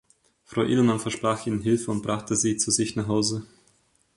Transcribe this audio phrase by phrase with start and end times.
[0.45, 3.45] Frau Edelmann versprach ihnen Hilfe und brachte sie zu sich nach Hause.